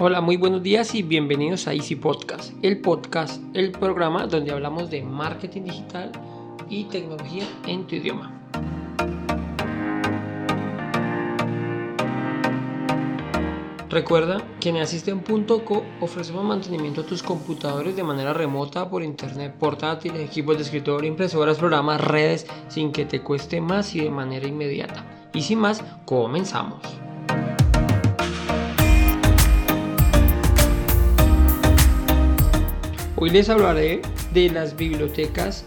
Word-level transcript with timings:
Hola, 0.00 0.20
muy 0.20 0.36
buenos 0.36 0.62
días 0.62 0.94
y 0.94 1.02
bienvenidos 1.02 1.66
a 1.66 1.74
Easy 1.74 1.96
Podcast, 1.96 2.52
el 2.62 2.80
podcast, 2.80 3.42
el 3.52 3.72
programa 3.72 4.28
donde 4.28 4.52
hablamos 4.52 4.90
de 4.90 5.02
marketing 5.02 5.62
digital 5.62 6.12
y 6.70 6.84
tecnología 6.84 7.42
en 7.66 7.84
tu 7.84 7.96
idioma. 7.96 8.32
Recuerda 13.90 14.40
que 14.60 14.68
en 14.68 14.76
Asisten.co 14.76 15.82
ofrecemos 16.00 16.44
mantenimiento 16.44 17.00
a 17.00 17.04
tus 17.04 17.24
computadores 17.24 17.96
de 17.96 18.04
manera 18.04 18.32
remota 18.32 18.88
por 18.88 19.02
internet, 19.02 19.56
portátiles, 19.58 20.20
equipos 20.20 20.58
de 20.58 20.62
escritorio, 20.62 21.10
impresoras, 21.10 21.58
programas, 21.58 22.00
redes, 22.00 22.46
sin 22.68 22.92
que 22.92 23.04
te 23.04 23.20
cueste 23.20 23.60
más 23.60 23.92
y 23.96 24.02
de 24.02 24.10
manera 24.10 24.46
inmediata. 24.46 25.04
Y 25.34 25.42
sin 25.42 25.58
más, 25.58 25.82
comenzamos. 26.04 26.82
Hoy 33.20 33.30
les 33.30 33.48
hablaré 33.48 34.00
de 34.32 34.48
las 34.48 34.76
bibliotecas 34.76 35.64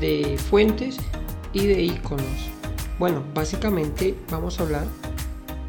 de 0.00 0.36
fuentes 0.36 0.98
y 1.52 1.68
de 1.68 1.80
iconos. 1.80 2.50
Bueno, 2.98 3.22
básicamente 3.34 4.16
vamos 4.32 4.58
a 4.58 4.64
hablar 4.64 4.84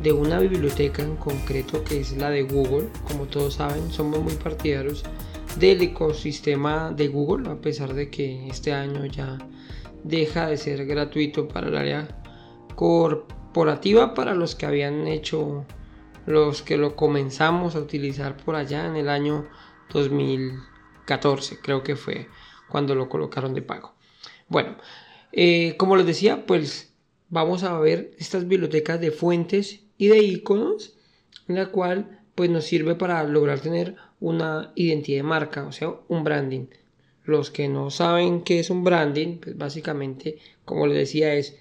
de 0.01 0.11
una 0.11 0.39
biblioteca 0.39 1.03
en 1.03 1.15
concreto 1.17 1.83
que 1.83 1.99
es 1.99 2.17
la 2.17 2.31
de 2.31 2.41
Google. 2.41 2.89
Como 3.07 3.25
todos 3.25 3.53
saben, 3.53 3.91
somos 3.91 4.23
muy 4.23 4.33
partidarios 4.33 5.03
del 5.59 5.83
ecosistema 5.83 6.89
de 6.89 7.09
Google, 7.09 7.47
a 7.47 7.61
pesar 7.61 7.93
de 7.93 8.09
que 8.09 8.47
este 8.47 8.73
año 8.73 9.05
ya 9.05 9.37
deja 10.03 10.47
de 10.47 10.57
ser 10.57 10.83
gratuito 10.87 11.47
para 11.47 11.67
el 11.67 11.77
área 11.77 12.07
corporativa 12.73 14.15
para 14.15 14.33
los 14.33 14.55
que 14.55 14.65
habían 14.65 15.07
hecho 15.07 15.63
los 16.25 16.63
que 16.63 16.75
lo 16.75 16.95
comenzamos 16.95 17.75
a 17.75 17.81
utilizar 17.81 18.35
por 18.35 18.55
allá 18.55 18.87
en 18.87 18.95
el 18.95 19.09
año 19.09 19.45
2014 21.17 21.59
creo 21.61 21.83
que 21.83 21.95
fue 21.95 22.27
cuando 22.69 22.95
lo 22.95 23.09
colocaron 23.09 23.53
de 23.53 23.61
pago 23.61 23.95
bueno 24.47 24.77
eh, 25.31 25.75
como 25.77 25.95
les 25.95 26.05
decía 26.05 26.45
pues 26.45 26.89
vamos 27.29 27.63
a 27.63 27.77
ver 27.79 28.11
estas 28.17 28.47
bibliotecas 28.47 28.99
de 28.99 29.11
fuentes 29.11 29.81
y 29.97 30.07
de 30.07 30.19
iconos, 30.19 30.95
en 31.47 31.55
la 31.55 31.67
cual 31.67 32.19
pues 32.35 32.49
nos 32.49 32.65
sirve 32.65 32.95
para 32.95 33.23
lograr 33.23 33.59
tener 33.59 33.95
una 34.19 34.71
identidad 34.75 35.17
de 35.17 35.23
marca, 35.23 35.65
o 35.65 35.71
sea, 35.71 35.93
un 36.07 36.23
branding. 36.23 36.67
Los 37.25 37.51
que 37.51 37.67
no 37.67 37.91
saben 37.91 38.41
qué 38.41 38.59
es 38.59 38.69
un 38.69 38.83
branding, 38.83 39.37
pues 39.37 39.57
básicamente, 39.57 40.37
como 40.65 40.87
les 40.87 40.97
decía, 40.97 41.35
es 41.35 41.57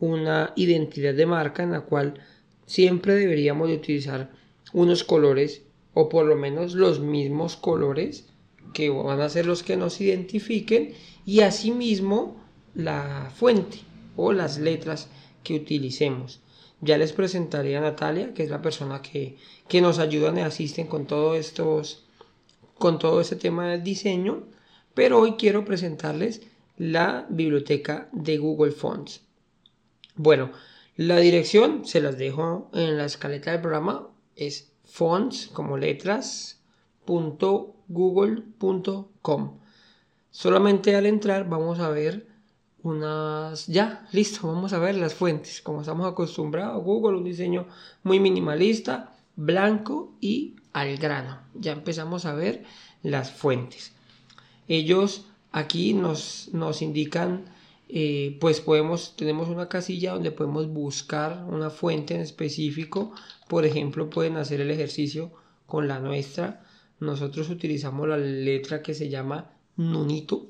una 0.00 0.52
identidad 0.54 1.14
de 1.14 1.26
marca 1.26 1.62
en 1.62 1.72
la 1.72 1.80
cual 1.80 2.14
siempre 2.66 3.14
deberíamos 3.14 3.68
de 3.68 3.74
utilizar 3.74 4.30
unos 4.72 5.02
colores 5.02 5.62
o 5.94 6.08
por 6.08 6.26
lo 6.26 6.36
menos 6.36 6.74
los 6.74 7.00
mismos 7.00 7.56
colores 7.56 8.27
que 8.72 8.90
van 8.90 9.20
a 9.20 9.28
ser 9.28 9.46
los 9.46 9.62
que 9.62 9.76
nos 9.76 10.00
identifiquen 10.00 10.94
y 11.24 11.40
asimismo 11.40 12.36
la 12.74 13.32
fuente 13.34 13.80
o 14.16 14.32
las 14.32 14.58
letras 14.58 15.08
que 15.42 15.54
utilicemos. 15.54 16.40
Ya 16.80 16.96
les 16.96 17.12
presentaré 17.12 17.76
a 17.76 17.80
Natalia, 17.80 18.34
que 18.34 18.44
es 18.44 18.50
la 18.50 18.62
persona 18.62 19.02
que, 19.02 19.36
nos 19.80 19.98
ayuda 19.98 20.32
y 20.36 20.40
asisten 20.40 20.86
con 20.86 21.06
todo 21.06 21.34
con 22.78 22.98
todo 22.98 23.20
este 23.20 23.36
tema 23.36 23.70
del 23.70 23.82
diseño, 23.82 24.44
pero 24.94 25.18
hoy 25.18 25.32
quiero 25.32 25.64
presentarles 25.64 26.42
la 26.76 27.26
biblioteca 27.28 28.08
de 28.12 28.38
Google 28.38 28.70
Fonts. 28.70 29.22
Bueno, 30.14 30.52
la 30.96 31.18
dirección 31.18 31.84
se 31.84 32.00
las 32.00 32.18
dejo 32.18 32.70
en 32.72 32.96
la 32.96 33.04
escaleta 33.04 33.50
del 33.50 33.60
programa, 33.60 34.08
es 34.36 34.72
fonts 34.84 35.48
como 35.52 35.76
letras 35.76 36.57
Solamente 40.30 40.94
al 40.94 41.06
entrar 41.06 41.48
vamos 41.48 41.78
a 41.78 41.88
ver 41.88 42.28
unas... 42.82 43.66
Ya, 43.66 44.06
listo, 44.12 44.46
vamos 44.46 44.72
a 44.72 44.78
ver 44.78 44.94
las 44.94 45.14
fuentes. 45.14 45.62
Como 45.62 45.80
estamos 45.80 46.06
acostumbrados 46.06 46.84
Google, 46.84 47.16
un 47.16 47.24
diseño 47.24 47.66
muy 48.02 48.20
minimalista, 48.20 49.16
blanco 49.36 50.12
y 50.20 50.56
al 50.72 50.96
grano. 50.98 51.40
Ya 51.54 51.72
empezamos 51.72 52.26
a 52.26 52.34
ver 52.34 52.64
las 53.02 53.30
fuentes. 53.30 53.92
Ellos 54.68 55.24
aquí 55.50 55.94
nos, 55.94 56.50
nos 56.52 56.82
indican, 56.82 57.46
eh, 57.88 58.36
pues 58.40 58.60
podemos, 58.60 59.16
tenemos 59.16 59.48
una 59.48 59.68
casilla 59.68 60.12
donde 60.12 60.30
podemos 60.30 60.68
buscar 60.68 61.44
una 61.48 61.70
fuente 61.70 62.14
en 62.14 62.20
específico. 62.20 63.12
Por 63.48 63.64
ejemplo, 63.64 64.10
pueden 64.10 64.36
hacer 64.36 64.60
el 64.60 64.70
ejercicio 64.70 65.32
con 65.66 65.88
la 65.88 66.00
nuestra. 66.00 66.64
Nosotros 67.00 67.48
utilizamos 67.50 68.08
la 68.08 68.16
letra 68.16 68.82
que 68.82 68.94
se 68.94 69.08
llama 69.08 69.52
Nunito. 69.76 70.48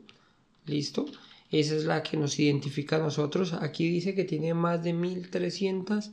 ¿Listo? 0.67 1.07
Esa 1.51 1.77
es 1.77 1.85
la 1.85 2.03
que 2.03 2.17
nos 2.17 2.39
identifica 2.39 2.97
a 2.97 3.01
nosotros. 3.01 3.55
Aquí 3.55 3.89
dice 3.89 4.15
que 4.15 4.25
tiene 4.25 4.55
más 4.55 4.83
de 4.83 4.93
1300, 4.93 6.11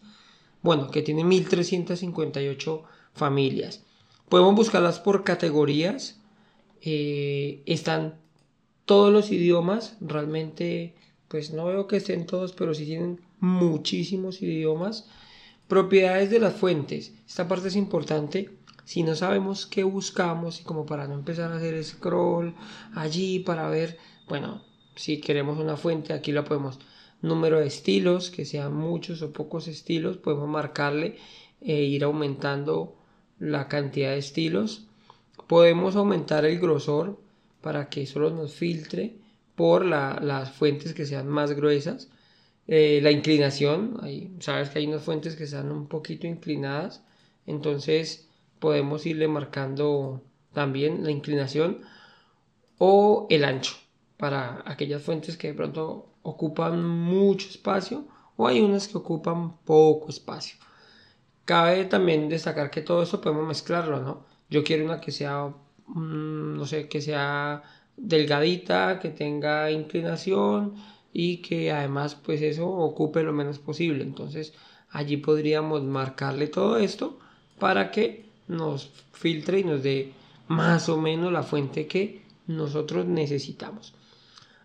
bueno, 0.62 0.90
que 0.91 1.01
tiene 1.01 1.23
1358 1.23 2.84
familias. 3.13 3.84
Podemos 4.29 4.56
buscarlas 4.56 5.00
por 5.00 5.23
categorías. 5.23 6.19
Eh, 6.81 7.63
están 7.66 8.16
todos 8.85 9.12
los 9.12 9.31
idiomas. 9.31 9.97
Realmente, 10.00 10.96
pues 11.28 11.52
no 11.52 11.66
veo 11.66 11.88
que 11.88 11.97
estén 11.97 12.25
todos, 12.25 12.53
pero 12.53 12.73
sí 12.73 12.85
tienen 12.85 13.19
muchísimos 13.40 14.41
idiomas. 14.41 15.07
Propiedades 15.67 16.29
de 16.29 16.40
las 16.40 16.56
fuentes. 16.56 17.13
Esta 17.28 17.47
parte 17.47 17.67
es 17.67 17.75
importante. 17.75 18.52
Si 18.85 19.01
no 19.03 19.16
sabemos 19.16 19.66
qué 19.66 19.84
buscamos 19.84 20.62
y 20.62 20.63
como 20.63 20.85
para 20.85 21.07
no 21.07 21.16
empezar 21.16 21.51
a 21.51 21.57
hacer 21.57 21.84
scroll 21.84 22.56
allí 22.94 23.40
para 23.40 23.68
ver, 23.68 23.97
bueno, 24.29 24.63
si 24.96 25.19
queremos 25.19 25.59
una 25.59 25.75
fuente, 25.75 26.13
aquí 26.13 26.31
la 26.31 26.46
podemos. 26.46 26.79
Número 27.22 27.59
de 27.59 27.66
estilos, 27.66 28.29
que 28.29 28.46
sean 28.46 28.75
muchos 28.75 29.23
o 29.23 29.34
pocos 29.34 29.68
estilos, 29.68 30.18
podemos 30.18 30.47
marcarle 30.47 31.18
e 31.62 31.84
ir 31.84 32.03
aumentando 32.03 32.96
la 33.40 33.68
cantidad 33.68 34.12
de 34.12 34.19
estilos. 34.19 34.85
Podemos 35.47 35.96
aumentar 35.96 36.46
el 36.46 36.59
grosor 36.59 37.19
para 37.62 37.90
que 37.90 38.06
solo 38.06 38.29
nos 38.29 38.53
filtre 38.53 39.17
por 39.56 39.84
las 39.85 40.52
fuentes 40.52 40.94
que 40.94 41.07
sean 41.07 41.28
más 41.28 41.53
gruesas. 41.53 42.09
Eh, 42.67 43.00
la 43.02 43.09
inclinación, 43.09 43.97
ahí, 44.02 44.35
sabes 44.40 44.69
que 44.69 44.79
hay 44.79 44.88
unas 44.88 45.03
fuentes 45.03 45.35
que 45.35 45.46
están 45.46 45.72
un 45.72 45.88
poquito 45.88 46.28
inclinadas, 46.28 47.03
entonces 47.47 48.28
podemos 48.59 49.05
irle 49.05 49.27
marcando 49.27 50.21
también 50.53 51.03
la 51.03 51.11
inclinación 51.11 51.81
o 52.77 53.27
el 53.29 53.45
ancho 53.45 53.75
para 54.17 54.63
aquellas 54.66 55.01
fuentes 55.01 55.38
que 55.38 55.47
de 55.49 55.53
pronto 55.53 56.07
ocupan 56.21 56.83
mucho 56.85 57.49
espacio 57.49 58.05
o 58.38 58.47
hay 58.47 58.61
unas 58.61 58.88
que 58.88 58.97
ocupan 58.97 59.57
poco 59.57 60.09
espacio. 60.09 60.57
Cabe 61.45 61.85
también 61.85 62.27
destacar 62.27 62.71
que 62.71 62.81
todo 62.81 63.03
eso 63.03 63.21
podemos 63.21 63.47
mezclarlo, 63.47 64.01
¿no? 64.01 64.25
Yo 64.49 64.63
quiero 64.63 64.85
una 64.85 64.99
que 64.99 65.11
sea, 65.11 65.53
mm, 65.87 66.57
no 66.57 66.66
sé, 66.66 66.87
que 66.89 67.01
sea 67.01 67.63
delgadita, 67.97 68.99
que 68.99 69.09
tenga 69.09 69.72
inclinación 69.72 70.75
y 71.13 71.37
que 71.37 71.72
además 71.72 72.16
pues 72.16 72.41
eso 72.41 72.67
ocupe 72.67 73.23
lo 73.23 73.31
menos 73.31 73.59
posible. 73.59 74.03
Entonces 74.03 74.53
allí 74.89 75.17
podríamos 75.17 75.83
marcarle 75.83 76.47
todo 76.47 76.77
esto 76.77 77.19
para 77.59 77.91
que 77.91 78.25
nos 78.47 78.89
filtre 79.11 79.59
y 79.59 79.63
nos 79.63 79.83
dé 79.83 80.13
más 80.47 80.89
o 80.89 80.97
menos 80.97 81.31
la 81.31 81.44
fuente 81.44 81.88
que 81.88 82.22
nosotros 82.47 83.06
necesitamos. 83.06 83.93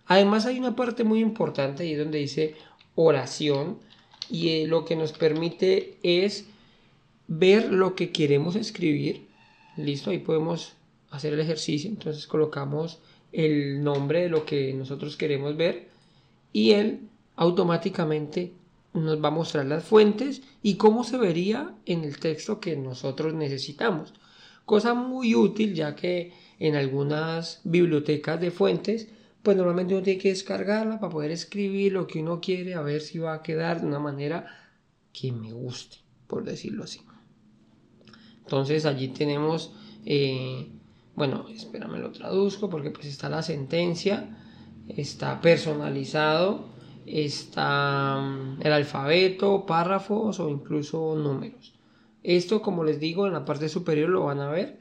Además 0.06 0.46
hay 0.46 0.58
una 0.58 0.76
parte 0.76 1.04
muy 1.04 1.20
importante 1.20 1.84
ahí 1.84 1.94
donde 1.94 2.18
dice 2.18 2.56
oración 2.94 3.78
y 4.28 4.48
eh, 4.48 4.66
lo 4.66 4.84
que 4.84 4.96
nos 4.96 5.12
permite 5.12 5.98
es 6.02 6.46
ver 7.28 7.72
lo 7.72 7.94
que 7.94 8.10
queremos 8.10 8.56
escribir. 8.56 9.28
Listo, 9.76 10.10
ahí 10.10 10.18
podemos 10.18 10.74
hacer 11.10 11.32
el 11.32 11.40
ejercicio. 11.40 11.88
Entonces 11.88 12.26
colocamos 12.26 12.98
el 13.32 13.82
nombre 13.82 14.22
de 14.22 14.28
lo 14.28 14.44
que 14.44 14.74
nosotros 14.74 15.16
queremos 15.16 15.56
ver 15.56 15.88
y 16.52 16.72
él 16.72 17.00
automáticamente 17.36 18.52
nos 18.92 19.22
va 19.22 19.28
a 19.28 19.32
mostrar 19.32 19.66
las 19.66 19.84
fuentes 19.84 20.42
y 20.62 20.74
cómo 20.74 21.04
se 21.04 21.16
vería 21.16 21.74
en 21.86 22.04
el 22.04 22.18
texto 22.18 22.60
que 22.60 22.76
nosotros 22.76 23.34
necesitamos. 23.34 24.14
Cosa 24.64 24.94
muy 24.94 25.34
útil 25.34 25.74
ya 25.74 25.94
que 25.94 26.32
en 26.58 26.76
algunas 26.76 27.60
bibliotecas 27.64 28.40
de 28.40 28.50
fuentes 28.50 29.08
pues 29.42 29.56
normalmente 29.56 29.94
uno 29.94 30.02
tiene 30.02 30.20
que 30.20 30.28
descargarla 30.28 31.00
para 31.00 31.12
poder 31.12 31.30
escribir 31.30 31.92
lo 31.92 32.06
que 32.06 32.20
uno 32.20 32.40
quiere, 32.40 32.74
a 32.74 32.82
ver 32.82 33.00
si 33.00 33.18
va 33.18 33.34
a 33.34 33.42
quedar 33.42 33.80
de 33.80 33.86
una 33.86 33.98
manera 33.98 34.46
que 35.12 35.32
me 35.32 35.52
guste, 35.52 35.96
por 36.26 36.44
decirlo 36.44 36.84
así. 36.84 37.00
Entonces 38.42 38.84
allí 38.84 39.08
tenemos, 39.08 39.72
eh, 40.04 40.68
bueno, 41.14 41.46
espérame 41.48 41.98
lo 41.98 42.10
traduzco 42.12 42.68
porque 42.68 42.90
pues 42.90 43.06
está 43.06 43.28
la 43.28 43.42
sentencia, 43.42 44.36
está 44.88 45.40
personalizado, 45.40 46.68
está 47.12 48.20
mm, 48.20 48.60
el 48.62 48.72
alfabeto, 48.72 49.66
párrafos 49.66 50.40
o 50.40 50.48
incluso 50.48 51.14
números. 51.16 51.74
Esto, 52.22 52.60
como 52.62 52.84
les 52.84 53.00
digo, 53.00 53.26
en 53.26 53.32
la 53.32 53.44
parte 53.44 53.68
superior 53.68 54.10
lo 54.10 54.24
van 54.24 54.40
a 54.40 54.50
ver, 54.50 54.78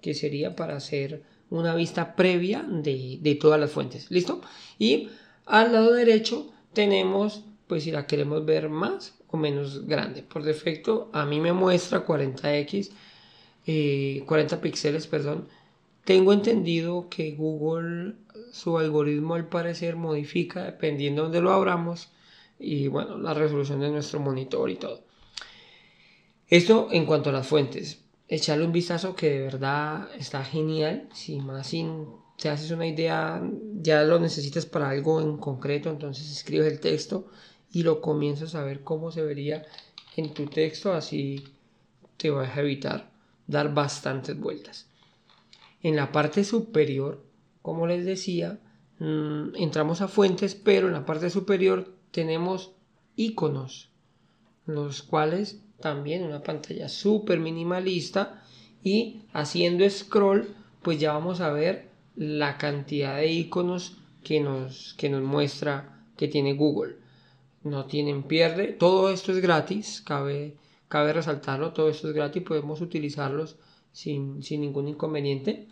que 0.00 0.14
sería 0.14 0.54
para 0.54 0.76
hacer 0.76 1.22
una 1.50 1.74
vista 1.74 2.14
previa 2.14 2.62
de, 2.62 3.18
de 3.20 3.34
todas 3.36 3.58
las 3.58 3.70
fuentes. 3.70 4.10
¿Listo? 4.10 4.40
Y 4.78 5.08
al 5.46 5.72
lado 5.72 5.92
derecho 5.92 6.52
tenemos, 6.72 7.44
pues 7.66 7.84
si 7.84 7.90
la 7.90 8.06
queremos 8.06 8.44
ver 8.44 8.68
más 8.68 9.14
o 9.28 9.36
menos 9.36 9.86
grande. 9.86 10.22
Por 10.22 10.42
defecto, 10.42 11.10
a 11.12 11.24
mí 11.24 11.40
me 11.40 11.52
muestra 11.52 12.06
40x, 12.06 12.90
40 14.26 14.54
eh, 14.54 14.58
píxeles, 14.60 15.06
perdón. 15.06 15.48
Tengo 16.04 16.32
entendido 16.32 17.08
que 17.08 17.32
Google, 17.32 18.16
su 18.52 18.78
algoritmo 18.78 19.34
al 19.34 19.48
parecer 19.48 19.96
modifica 19.96 20.64
dependiendo 20.64 21.22
de 21.22 21.26
donde 21.26 21.40
lo 21.40 21.52
abramos 21.52 22.10
y 22.58 22.88
bueno, 22.88 23.18
la 23.18 23.34
resolución 23.34 23.80
de 23.80 23.90
nuestro 23.90 24.20
monitor 24.20 24.70
y 24.70 24.76
todo. 24.76 25.02
Esto 26.48 26.88
en 26.92 27.06
cuanto 27.06 27.30
a 27.30 27.32
las 27.32 27.46
fuentes. 27.46 28.00
Echarle 28.28 28.64
un 28.64 28.72
vistazo 28.72 29.16
que 29.16 29.30
de 29.30 29.40
verdad 29.40 30.08
está 30.18 30.44
genial. 30.44 31.08
Si 31.12 31.40
más 31.40 31.68
sin 31.68 32.06
te 32.36 32.48
haces 32.48 32.70
una 32.70 32.86
idea, 32.86 33.42
ya 33.80 34.02
lo 34.02 34.18
necesitas 34.18 34.66
para 34.66 34.90
algo 34.90 35.20
en 35.20 35.38
concreto, 35.38 35.88
entonces 35.88 36.30
escribes 36.30 36.72
el 36.72 36.80
texto 36.80 37.28
y 37.72 37.82
lo 37.82 38.00
comienzas 38.00 38.54
a 38.54 38.62
ver 38.62 38.82
cómo 38.82 39.10
se 39.10 39.22
vería 39.22 39.64
en 40.16 40.34
tu 40.34 40.46
texto, 40.46 40.92
así 40.92 41.44
te 42.16 42.30
vas 42.30 42.56
a 42.56 42.60
evitar 42.60 43.10
dar 43.46 43.72
bastantes 43.74 44.38
vueltas. 44.38 44.86
En 45.84 45.94
la 45.94 46.10
parte 46.10 46.42
superior, 46.42 47.22
como 47.62 47.86
les 47.86 48.04
decía, 48.04 48.58
mm, 48.98 49.54
entramos 49.54 50.00
a 50.00 50.08
fuentes, 50.08 50.56
pero 50.56 50.88
en 50.88 50.94
la 50.94 51.06
parte 51.06 51.30
superior 51.30 51.94
tenemos 52.10 52.72
iconos, 53.14 53.90
los 54.66 55.02
cuales 55.02 55.62
también 55.80 56.24
una 56.24 56.42
pantalla 56.42 56.88
súper 56.88 57.38
minimalista 57.38 58.42
y 58.82 59.22
haciendo 59.32 59.88
scroll, 59.88 60.48
pues 60.82 60.98
ya 60.98 61.12
vamos 61.12 61.40
a 61.40 61.52
ver 61.52 61.90
la 62.16 62.58
cantidad 62.58 63.16
de 63.16 63.30
iconos 63.30 63.98
que 64.22 64.40
nos, 64.40 64.94
que 64.94 65.10
nos 65.10 65.22
muestra 65.22 66.02
que 66.16 66.28
tiene 66.28 66.54
Google. 66.54 66.96
No 67.62 67.84
tienen 67.84 68.22
pierde. 68.22 68.68
Todo 68.68 69.10
esto 69.10 69.32
es 69.32 69.40
gratis. 69.40 70.02
Cabe, 70.04 70.56
cabe 70.88 71.12
resaltarlo. 71.12 71.72
Todo 71.72 71.88
esto 71.88 72.08
es 72.08 72.14
gratis. 72.14 72.42
Podemos 72.42 72.80
utilizarlos 72.80 73.56
sin, 73.94 74.40
ningún 74.40 74.88
inconveniente. 74.88 75.68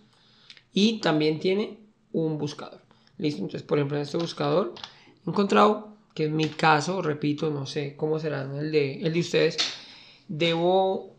Y 0.73 1.01
también 1.01 1.39
tiene 1.39 1.79
un 2.13 2.39
buscador. 2.39 2.81
Listo. 3.19 3.43
Entonces, 3.43 3.63
por 3.63 3.79
ejemplo, 3.79 3.97
en 3.97 4.03
este 4.03 4.17
buscador 4.17 4.75
he 5.27 5.31
encontrado 5.31 5.97
que 6.15 6.25
en 6.25 6.37
mi 6.37 6.49
caso, 6.49 7.03
repito, 7.03 7.51
no 7.51 7.67
sé 7.67 7.97
cómo 7.97 8.19
será 8.19 8.43
el 8.43 8.73
de, 8.73 9.01
el 9.03 9.13
de 9.13 9.21
ustedes. 9.21 9.57
Debo, 10.29 11.17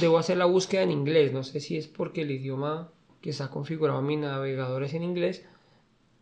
debo 0.00 0.18
hacer 0.18 0.36
la 0.36 0.44
búsqueda 0.46 0.82
en 0.82 0.90
inglés. 0.90 1.32
No 1.32 1.44
sé 1.44 1.60
si 1.60 1.76
es 1.76 1.86
porque 1.86 2.22
el 2.22 2.30
idioma 2.30 2.90
que 3.20 3.30
está 3.30 3.50
configurado 3.50 4.00
en 4.00 4.06
mi 4.06 4.16
navegador 4.16 4.84
es 4.84 4.92
en 4.92 5.02
inglés, 5.02 5.44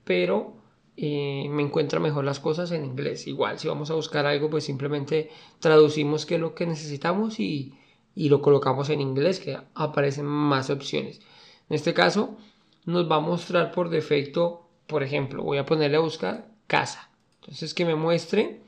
pero 0.04 0.54
eh, 0.96 1.48
me 1.50 1.62
encuentra 1.62 1.98
mejor 1.98 2.24
las 2.24 2.38
cosas 2.38 2.70
en 2.70 2.84
inglés. 2.84 3.26
Igual, 3.26 3.58
si 3.58 3.66
vamos 3.66 3.90
a 3.90 3.94
buscar 3.94 4.26
algo, 4.26 4.50
pues 4.50 4.64
simplemente 4.64 5.30
traducimos 5.58 6.26
qué 6.26 6.36
es 6.36 6.40
lo 6.40 6.54
que 6.54 6.66
necesitamos 6.66 7.40
y, 7.40 7.74
y 8.14 8.28
lo 8.28 8.40
colocamos 8.40 8.88
en 8.90 9.00
inglés, 9.00 9.40
que 9.40 9.58
aparecen 9.74 10.26
más 10.26 10.70
opciones. 10.70 11.20
En 11.68 11.74
este 11.74 11.94
caso, 11.94 12.36
nos 12.84 13.10
va 13.10 13.16
a 13.16 13.20
mostrar 13.20 13.72
por 13.72 13.88
defecto, 13.88 14.66
por 14.86 15.02
ejemplo, 15.02 15.42
voy 15.42 15.58
a 15.58 15.66
ponerle 15.66 15.96
a 15.96 16.00
buscar 16.00 16.48
casa. 16.66 17.10
Entonces, 17.40 17.74
que 17.74 17.84
me 17.84 17.94
muestre 17.94 18.60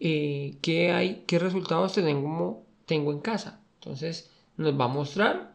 eh, 0.00 0.56
qué 0.62 0.92
hay, 0.92 1.24
qué 1.26 1.38
resultados 1.38 1.92
tengo, 1.92 2.62
tengo 2.86 3.12
en 3.12 3.20
casa. 3.20 3.60
Entonces, 3.80 4.30
nos 4.56 4.78
va 4.78 4.86
a 4.86 4.88
mostrar 4.88 5.54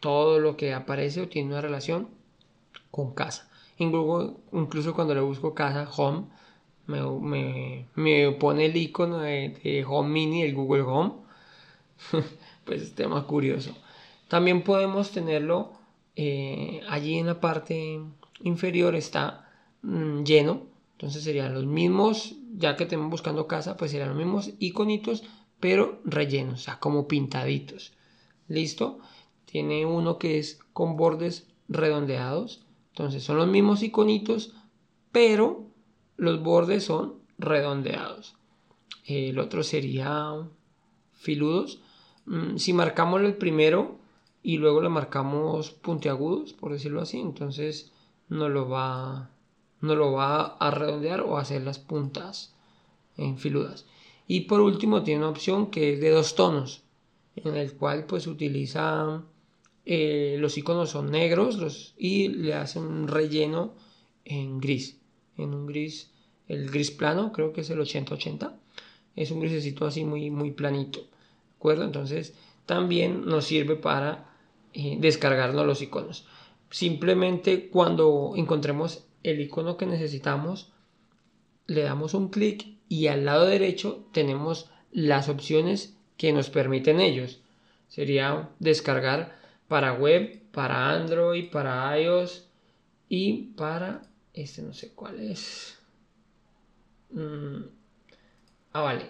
todo 0.00 0.40
lo 0.40 0.56
que 0.56 0.74
aparece 0.74 1.22
o 1.22 1.28
tiene 1.28 1.50
una 1.50 1.60
relación 1.60 2.08
con 2.90 3.14
casa. 3.14 3.48
En 3.78 3.90
Google, 3.90 4.34
incluso 4.52 4.94
cuando 4.94 5.14
le 5.14 5.20
busco 5.20 5.54
casa, 5.54 5.88
home, 5.96 6.26
me, 6.86 7.86
me, 7.94 8.32
pone 8.32 8.66
el 8.66 8.76
icono 8.76 9.18
de, 9.18 9.84
Home 9.88 10.08
Mini, 10.08 10.42
el 10.42 10.54
Google 10.54 10.82
Home. 10.82 11.12
pues 12.64 12.82
es 12.82 12.94
tema 12.94 13.26
curioso. 13.26 13.74
También 14.28 14.62
podemos 14.62 15.10
tenerlo 15.10 15.72
eh, 16.16 16.80
allí 16.88 17.18
en 17.18 17.26
la 17.26 17.40
parte 17.40 18.00
inferior 18.42 18.94
está 18.94 19.50
mm, 19.82 20.22
lleno. 20.22 20.66
Entonces 20.92 21.24
serían 21.24 21.54
los 21.54 21.66
mismos, 21.66 22.36
ya 22.54 22.76
que 22.76 22.84
estemos 22.84 23.10
buscando 23.10 23.48
casa, 23.48 23.76
pues 23.76 23.90
serían 23.90 24.10
los 24.10 24.18
mismos 24.18 24.50
iconitos, 24.58 25.24
pero 25.58 26.00
rellenos, 26.04 26.60
o 26.60 26.62
sea, 26.64 26.78
como 26.78 27.08
pintaditos. 27.08 27.92
¿Listo? 28.48 29.00
tiene 29.52 29.84
uno 29.84 30.18
que 30.18 30.38
es 30.38 30.60
con 30.72 30.96
bordes 30.96 31.46
redondeados. 31.68 32.64
Entonces 32.92 33.22
son 33.22 33.36
los 33.36 33.46
mismos 33.46 33.82
iconitos, 33.82 34.54
pero 35.12 35.66
los 36.16 36.42
bordes 36.42 36.84
son 36.84 37.16
redondeados. 37.36 38.34
El 39.04 39.38
otro 39.38 39.62
sería 39.62 40.32
filudos. 41.12 41.82
Mm, 42.24 42.56
si 42.56 42.72
marcamos 42.72 43.20
el 43.20 43.34
primero 43.36 43.98
y 44.42 44.58
luego 44.58 44.82
le 44.82 44.88
marcamos 44.88 45.70
puntiagudos, 45.70 46.52
por 46.52 46.72
decirlo 46.72 47.00
así, 47.00 47.20
entonces 47.20 47.92
no 48.28 48.48
lo 48.48 48.68
va, 48.68 49.30
no 49.80 49.94
lo 49.94 50.12
va 50.12 50.56
a 50.56 50.70
redondear 50.70 51.20
o 51.20 51.36
a 51.36 51.42
hacer 51.42 51.62
las 51.62 51.78
puntas 51.78 52.54
en 53.16 53.38
filudas. 53.38 53.86
Y 54.26 54.42
por 54.42 54.60
último 54.60 55.02
tiene 55.02 55.20
una 55.20 55.30
opción 55.30 55.70
que 55.70 55.92
es 55.92 56.00
de 56.00 56.10
dos 56.10 56.34
tonos, 56.34 56.82
en 57.36 57.56
el 57.56 57.74
cual 57.74 58.06
pues 58.06 58.26
utiliza 58.26 59.22
eh, 59.84 60.36
los 60.38 60.56
iconos 60.58 60.90
son 60.90 61.10
negros 61.10 61.56
los, 61.56 61.94
y 61.96 62.28
le 62.28 62.54
hacen 62.54 62.84
un 62.84 63.08
relleno 63.08 63.74
en 64.24 64.58
gris, 64.58 65.00
en 65.36 65.54
un 65.54 65.66
gris, 65.66 66.10
el 66.48 66.70
gris 66.70 66.90
plano, 66.90 67.32
creo 67.32 67.52
que 67.52 67.62
es 67.62 67.70
el 67.70 67.80
80-80, 67.80 68.54
es 69.16 69.30
un 69.30 69.40
grisecito 69.40 69.86
así 69.86 70.04
muy, 70.04 70.30
muy 70.30 70.52
planito, 70.52 71.00
¿de 71.00 71.56
acuerdo? 71.58 71.84
Entonces 71.84 72.34
también 72.66 73.24
nos 73.24 73.46
sirve 73.46 73.76
para 73.76 74.31
descargarnos 74.74 75.66
los 75.66 75.82
iconos. 75.82 76.26
Simplemente 76.70 77.68
cuando 77.68 78.32
encontremos 78.36 79.04
el 79.22 79.40
icono 79.40 79.76
que 79.76 79.86
necesitamos, 79.86 80.72
le 81.66 81.82
damos 81.82 82.14
un 82.14 82.28
clic 82.28 82.66
y 82.88 83.06
al 83.06 83.24
lado 83.24 83.46
derecho 83.46 84.04
tenemos 84.12 84.70
las 84.90 85.28
opciones 85.28 85.96
que 86.16 86.32
nos 86.32 86.50
permiten 86.50 87.00
ellos. 87.00 87.40
Sería 87.88 88.50
descargar 88.58 89.36
para 89.68 89.92
web, 89.92 90.42
para 90.52 90.90
Android, 90.90 91.50
para 91.50 91.98
iOS 91.98 92.48
y 93.08 93.52
para 93.56 94.02
este 94.32 94.62
no 94.62 94.72
sé 94.72 94.92
cuál 94.94 95.20
es. 95.20 95.78
Mm, 97.10 97.62
ah, 98.72 98.80
vale. 98.80 99.06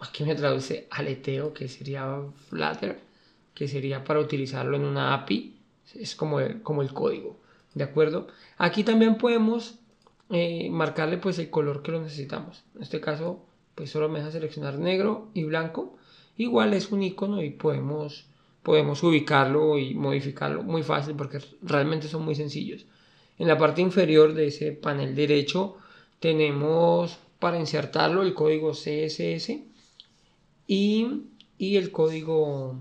Aquí 0.00 0.24
me 0.24 0.34
traduce 0.34 0.86
aleteo, 0.90 1.52
que 1.52 1.68
sería 1.68 2.06
Flutter, 2.48 3.00
que 3.58 3.66
sería 3.66 4.04
para 4.04 4.20
utilizarlo 4.20 4.76
en 4.76 4.84
una 4.84 5.14
API. 5.14 5.56
Es 5.96 6.14
como 6.14 6.38
el, 6.38 6.62
código. 6.62 7.40
¿De 7.74 7.82
acuerdo? 7.82 8.28
Aquí 8.56 8.84
también 8.84 9.18
podemos 9.18 9.80
eh, 10.30 10.70
marcarle 10.70 11.18
pues 11.18 11.40
el 11.40 11.50
color 11.50 11.82
que 11.82 11.90
lo 11.90 12.00
necesitamos. 12.00 12.62
En 12.76 12.82
este 12.82 13.00
caso, 13.00 13.44
pues 13.74 13.90
solo 13.90 14.08
me 14.08 14.20
deja 14.20 14.30
seleccionar 14.30 14.78
negro 14.78 15.30
y 15.34 15.42
blanco. 15.42 15.96
Igual 16.36 16.72
es 16.72 16.92
un 16.92 17.02
icono 17.02 17.42
y 17.42 17.50
podemos 17.50 18.26
podemos 18.62 19.02
ubicarlo 19.02 19.76
y 19.78 19.94
modificarlo 19.94 20.62
muy 20.62 20.82
fácil 20.84 21.16
porque 21.16 21.40
realmente 21.62 22.06
son 22.06 22.24
muy 22.24 22.36
sencillos. 22.36 22.86
En 23.38 23.48
la 23.48 23.58
parte 23.58 23.80
inferior 23.80 24.34
de 24.34 24.48
ese 24.48 24.70
panel 24.72 25.16
derecho 25.16 25.78
tenemos 26.20 27.18
para 27.40 27.58
insertarlo 27.58 28.22
el 28.22 28.34
código 28.34 28.72
CSS 28.72 29.62
y, 30.66 31.24
el, 31.58 31.90
código, 31.90 32.76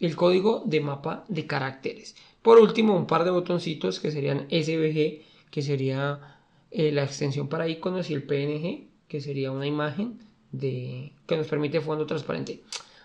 el 0.00 0.16
código 0.16 0.62
de 0.64 0.80
mapa 0.80 1.24
de 1.28 1.46
caracteres. 1.46 2.16
Por 2.42 2.58
último, 2.58 2.96
un 2.96 3.06
par 3.06 3.24
de 3.24 3.30
botoncitos 3.30 4.00
que 4.00 4.10
serían 4.10 4.46
SVG, 4.50 5.22
que 5.50 5.62
sería 5.62 6.38
eh, 6.70 6.92
la 6.92 7.04
extensión 7.04 7.48
para 7.48 7.68
iconos, 7.68 8.10
y 8.10 8.14
el 8.14 8.22
PNG, 8.22 8.86
que 9.08 9.20
sería 9.20 9.50
una 9.50 9.66
imagen 9.66 10.20
de, 10.52 11.12
que 11.26 11.36
nos 11.36 11.48
permite 11.48 11.80
fondo 11.80 12.06
transparente. 12.06 12.62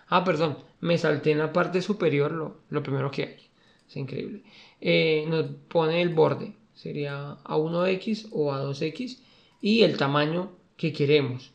Ah, 0.08 0.24
perdón, 0.24 0.58
me 0.80 0.98
salté 0.98 1.32
en 1.32 1.38
la 1.38 1.52
parte 1.52 1.82
superior 1.82 2.56
lo, 2.68 2.82
primero 2.82 3.10
que 3.10 3.22
hay. 3.22 3.36
Es 3.88 3.96
increíble. 3.96 4.42
Eh, 4.80 5.24
nos 5.28 5.46
pone 5.68 6.00
el 6.00 6.10
borde, 6.10 6.54
sería 6.74 7.36
A1X 7.44 8.28
o 8.32 8.52
A2X 8.52 9.18
y 9.60 9.82
el 9.82 9.96
tamaño 9.96 10.52
que 10.76 10.92
queremos. 10.92 11.52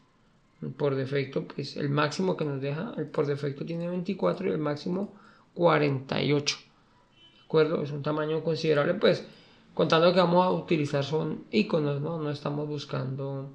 Por 0.78 0.96
defecto, 0.96 1.48
pues 1.48 1.78
el 1.78 1.90
máximo 1.90 2.36
que 2.36 2.44
nos 2.44 2.60
deja, 2.60 2.94
por 3.14 3.26
defecto 3.28 3.66
tiene 3.66 3.88
24 3.88 4.48
y 4.48 4.52
el 4.52 4.58
máximo 4.58 5.14
48. 5.60 6.58
¿De 6.58 7.44
acuerdo? 7.44 7.84
Es 7.84 7.92
un 7.92 8.02
tamaño 8.02 8.42
considerable, 8.46 8.94
pues 8.94 9.26
contando 9.74 10.14
que 10.14 10.20
vamos 10.20 10.46
a 10.46 10.52
utilizar 10.52 11.04
son 11.04 11.44
iconos, 11.52 12.00
¿no? 12.00 12.18
No 12.18 12.32
estamos 12.32 12.66
buscando 12.66 13.50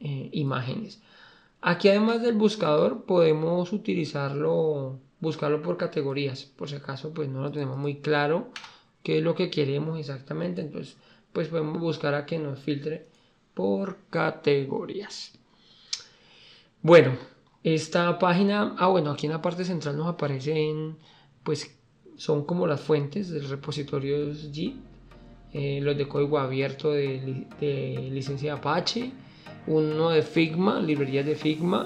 eh, 0.00 0.30
imágenes. 0.32 1.02
Aquí 1.60 1.90
además 1.90 2.22
del 2.22 2.36
buscador 2.36 3.04
podemos 3.04 3.74
utilizarlo 3.74 4.98
buscarlo 5.20 5.60
por 5.60 5.76
categorías, 5.76 6.44
por 6.44 6.70
si 6.70 6.76
acaso 6.76 7.12
pues 7.12 7.28
no 7.28 7.42
lo 7.42 7.50
tenemos 7.50 7.76
muy 7.76 7.96
claro 7.96 8.48
qué 9.02 9.18
es 9.18 9.24
lo 9.24 9.34
que 9.34 9.50
queremos 9.50 9.98
exactamente, 9.98 10.62
entonces 10.62 10.96
pues 11.32 11.48
podemos 11.48 11.80
buscar 11.80 12.14
a 12.14 12.24
que 12.24 12.38
nos 12.38 12.60
filtre 12.60 13.06
por 13.52 13.98
categorías. 14.08 15.32
Bueno, 16.80 17.12
esta 17.62 18.18
página, 18.18 18.74
ah 18.78 18.86
bueno, 18.86 19.10
aquí 19.10 19.26
en 19.26 19.32
la 19.32 19.42
parte 19.42 19.64
central 19.64 19.96
nos 19.96 20.06
aparecen 20.06 20.96
pues 21.46 21.70
son 22.16 22.44
como 22.44 22.66
las 22.66 22.80
fuentes 22.80 23.30
del 23.30 23.48
repositorio 23.48 24.34
Git, 24.52 24.74
eh, 25.52 25.78
los 25.80 25.96
de 25.96 26.08
código 26.08 26.38
abierto 26.38 26.90
de, 26.90 27.46
licencia 28.10 28.54
Apache, 28.54 29.12
uno 29.68 30.10
de 30.10 30.22
Figma, 30.22 30.80
librerías 30.80 31.24
de 31.24 31.36
Figma, 31.36 31.84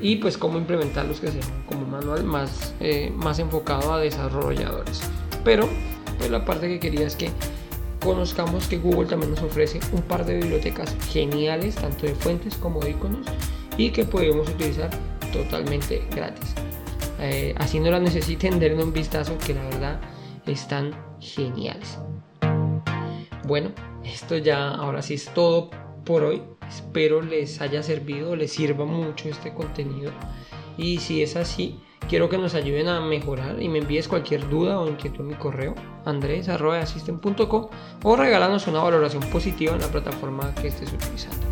y 0.00 0.16
pues 0.16 0.36
cómo 0.36 0.58
implementarlos 0.58 1.20
que 1.20 1.28
sea 1.28 1.40
como 1.66 1.86
manual 1.86 2.22
más, 2.24 2.74
eh, 2.80 3.10
más 3.16 3.38
enfocado 3.38 3.94
a 3.94 3.98
desarrolladores. 3.98 5.00
Pero 5.42 5.68
pues 6.18 6.30
la 6.30 6.44
parte 6.44 6.68
que 6.68 6.78
quería 6.78 7.06
es 7.06 7.16
que 7.16 7.30
conozcamos 8.04 8.66
que 8.68 8.76
Google 8.76 9.08
también 9.08 9.30
nos 9.30 9.42
ofrece 9.42 9.80
un 9.92 10.02
par 10.02 10.26
de 10.26 10.34
bibliotecas 10.34 10.94
geniales, 11.08 11.76
tanto 11.76 12.06
de 12.06 12.14
fuentes 12.14 12.56
como 12.56 12.80
de 12.80 12.90
iconos, 12.90 13.26
y 13.78 13.90
que 13.90 14.04
podemos 14.04 14.48
utilizar 14.50 14.90
totalmente 15.32 16.02
gratis. 16.14 16.54
Eh, 17.22 17.54
así 17.58 17.78
no 17.78 17.90
la 17.90 18.00
necesiten, 18.00 18.58
denle 18.58 18.82
un 18.82 18.92
vistazo 18.92 19.38
que 19.38 19.54
la 19.54 19.62
verdad 19.62 20.00
están 20.44 20.92
geniales. 21.20 21.98
Bueno, 23.44 23.70
esto 24.04 24.36
ya 24.36 24.70
ahora 24.70 25.02
sí 25.02 25.14
es 25.14 25.26
todo 25.32 25.70
por 26.04 26.24
hoy. 26.24 26.42
Espero 26.68 27.22
les 27.22 27.60
haya 27.60 27.82
servido, 27.82 28.34
les 28.34 28.52
sirva 28.52 28.84
mucho 28.84 29.28
este 29.28 29.54
contenido. 29.54 30.10
Y 30.76 30.98
si 30.98 31.22
es 31.22 31.36
así, 31.36 31.78
quiero 32.08 32.28
que 32.28 32.38
nos 32.38 32.54
ayuden 32.54 32.88
a 32.88 33.00
mejorar 33.00 33.62
y 33.62 33.68
me 33.68 33.78
envíes 33.78 34.08
cualquier 34.08 34.48
duda 34.48 34.80
o 34.80 34.88
inquietud 34.88 35.20
en 35.20 35.28
mi 35.28 35.34
correo 35.34 35.74
andres.assistant.com 36.04 37.68
o 38.02 38.16
regálanos 38.16 38.66
una 38.66 38.82
valoración 38.82 39.22
positiva 39.30 39.74
en 39.74 39.80
la 39.80 39.88
plataforma 39.88 40.52
que 40.56 40.68
estés 40.68 40.92
utilizando. 40.92 41.51